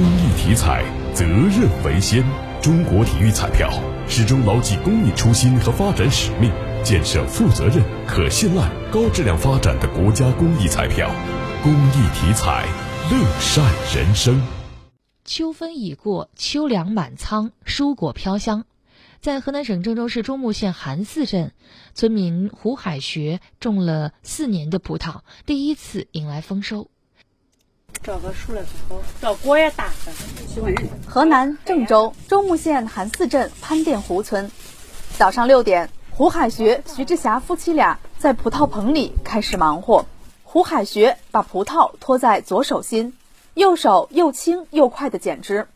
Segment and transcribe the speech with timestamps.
[0.00, 2.24] 公益体彩，责任为先。
[2.62, 3.70] 中国体育彩票
[4.08, 6.50] 始终牢记公益初心和发展使命，
[6.82, 11.10] 建设负责任、可信赖、高质量发展的国家公益彩票。
[11.62, 12.66] 公益体彩，
[13.10, 13.62] 乐善
[13.94, 14.40] 人生。
[15.26, 18.64] 秋分已过，秋粮满仓，蔬果飘香。
[19.20, 21.52] 在河南省郑州市中牟县韩寺镇，
[21.94, 26.88] 村民胡海学种了四年的葡萄，第一次迎来丰收。
[28.02, 29.88] 这个熟了之后，这果也大，
[30.48, 30.88] 喜欢人。
[31.06, 34.50] 河南郑州中牟县韩寺镇潘店湖村，
[35.18, 40.06] 早上六点，胡海学、徐志霞夫妻俩在葡萄棚里开始忙活。
[40.44, 43.12] 胡海学把葡萄托在左手心，
[43.52, 45.68] 右手又轻又快地剪枝。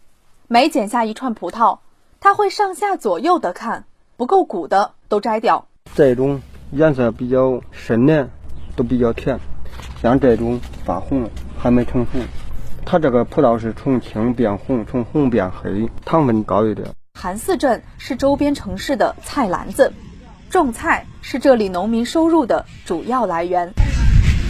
[0.48, 1.78] 每剪下一串葡萄，
[2.20, 3.84] 他会上下左右的看，
[4.16, 5.66] 不够鼓的都摘掉。
[5.94, 6.40] 这种
[6.72, 8.30] 颜色比较深的
[8.74, 9.38] 都比较甜，
[10.00, 11.30] 像这种发红了。
[11.64, 12.18] 还没成熟，
[12.84, 16.86] 它这个葡萄是从青变红，从红变黑，糖分高一点。
[17.18, 19.90] 韩寺镇是周边城市的菜篮子，
[20.50, 23.72] 种菜是这里农民收入的主要来源。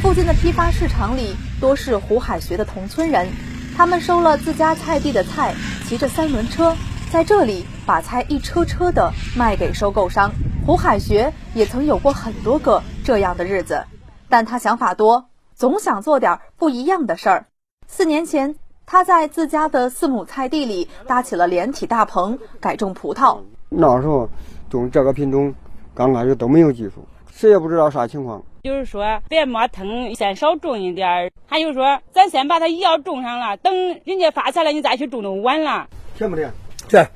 [0.02, 3.28] 附近的批发市场里多是胡海学的同村人，
[3.76, 5.54] 他们收了自家菜地的菜，
[5.86, 6.74] 骑着三轮车
[7.12, 10.32] 在这里把菜一车车的卖给收购商。
[10.66, 13.84] 胡海学也曾有过很多个这样的日子，
[14.28, 15.26] 但他想法多。
[15.54, 17.46] 总想做点不一样的事儿。
[17.86, 23.38] 四年前，他在自家的四亩菜地里搭起了连体大棚，改种葡萄。
[23.68, 24.28] 那时候
[24.68, 25.54] 种这个品种，
[25.94, 28.42] 刚开始都没有技术，谁也不知道啥情况。
[28.64, 31.30] 就是说，别磨腾，先少种一点儿。
[31.46, 35.86] 还有说，咱先把它要种上了，等人家发财了，你再去种就晚了。
[36.16, 36.50] 甜不甜？
[36.88, 37.08] 甜，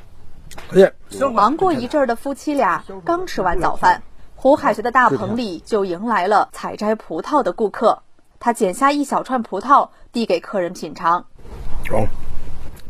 [0.71, 0.93] 甜。
[1.33, 4.03] 忙过一阵的夫妻俩刚吃完早饭，
[4.37, 8.03] 胡海学的大棚里就迎来了采摘葡萄的顾客。
[8.41, 11.19] 他剪下一小串葡萄，递给客人品尝。
[11.91, 12.07] 哦，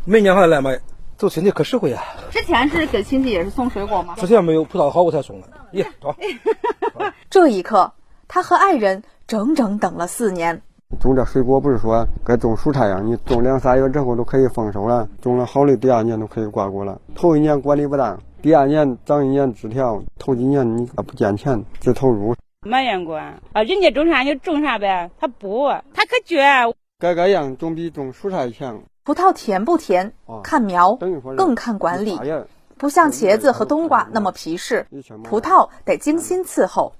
[0.05, 0.79] 每年还来买，
[1.17, 2.03] 走亲戚可实惠啊！
[2.29, 4.15] 之前是给亲戚也是送水果吗？
[4.17, 5.47] 之前没有葡萄好，我才送的。
[5.71, 6.15] 耶， 走。
[7.29, 7.91] 这一刻，
[8.27, 10.61] 他和爱人整整等了四年。
[10.99, 15.07] 种这水果不是说跟种蔬菜一样，你种两三月之后都可以丰收了。
[15.21, 16.99] 种了好的，第二年都可以挂果了。
[17.13, 22.35] 头一年管理不当，第二年长一年枝条，头几年你不见钱，只投入。
[22.67, 26.73] 埋怨过啊，人家种啥就种啥呗，他不，他可倔。
[26.99, 28.83] 改改样总比种蔬菜强。
[29.05, 30.11] 葡萄甜不甜，
[30.43, 30.95] 看苗，
[31.37, 32.19] 更看管理。
[32.77, 34.85] 不像茄子和冬瓜那么皮实，
[35.23, 36.93] 葡萄得精心伺候。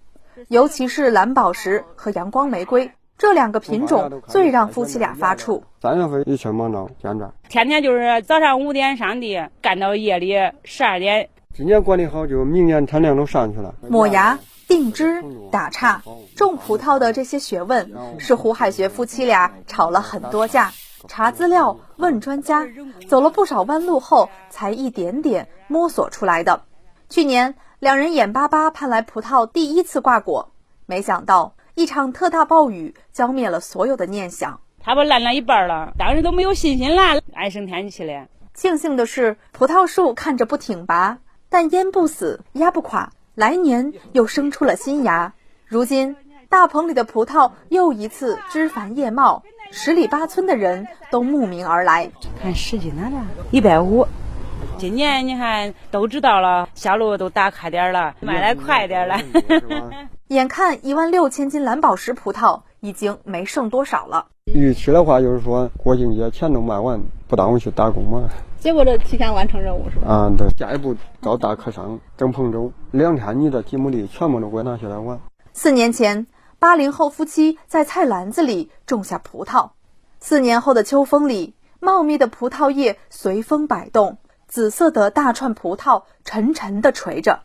[0.48, 5.62] 尤其是蓝宝石和阳光玫瑰这两个品种，最让夫妻俩发怵。
[5.82, 10.34] 三月份一切忙到现在，天天就是早上五点上地，干到夜里
[10.64, 11.30] 十二点。
[11.54, 13.76] 今年管理好，就明年产量都上去了。
[13.90, 14.40] 磨芽。
[14.70, 16.00] 定枝、打杈、
[16.36, 20.72] 种葡萄的这些学问，是胡海学夫妻俩吵了很多架，
[21.08, 22.68] 查资料、问专家，
[23.10, 26.62] 走了不少弯路后，才一点点摸索出来的。
[27.10, 30.52] 去年，两人眼巴巴盼来葡萄第一次挂果，
[30.86, 34.62] 没想到一场特大暴雨浇灭了所有的念想。
[34.80, 38.28] 它不烂了一半了，当时都没有信心了，唉声叹气的。
[38.54, 41.18] 庆幸的是，葡萄树看着不挺拔，
[41.50, 43.12] 但淹不死，压不垮。
[43.40, 45.32] 来年又生出了新芽，
[45.66, 46.14] 如今
[46.50, 49.42] 大棚里的葡萄又一次枝繁叶茂，
[49.72, 52.12] 十里八村的人都慕名而来。
[52.42, 53.18] 看十斤了的，
[53.50, 54.06] 一百五。
[54.78, 59.18] 今年你看都知道了，销路都打开点了，卖的快点了。
[60.28, 64.28] 眼看一万六千斤蓝宝石葡萄已经没剩多少了。
[64.54, 68.30] 预期的话就是说国庆节前都卖完，不耽误去打工嘛。
[68.60, 70.08] 结果这提前完成任务是吧？
[70.12, 75.20] 啊，对，下一步招大客商整彭州，两天你的几亩地全部都归拿下来玩。
[75.54, 76.28] 四年前，
[76.60, 79.70] 八零后夫妻在菜篮子里种下葡萄，
[80.20, 84.18] 四年后的秋风里，茂密的葡萄叶随风摆动，
[84.48, 87.40] 紫色的大串葡萄沉沉地垂着。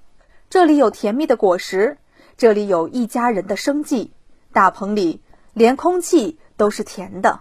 [0.50, 1.98] 这里有甜蜜的果实，
[2.36, 4.12] 这里有一家人的生计，
[4.52, 5.20] 大棚里
[5.52, 7.40] 连空气都是甜的。